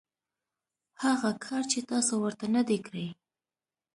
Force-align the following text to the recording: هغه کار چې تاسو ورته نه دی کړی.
هغه 1.03 1.31
کار 1.45 1.63
چې 1.71 1.79
تاسو 1.89 2.13
ورته 2.23 2.45
نه 2.55 2.61
دی 2.67 2.77
کړی. 2.87 3.07